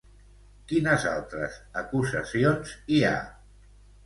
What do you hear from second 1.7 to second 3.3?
acusacions hi ha?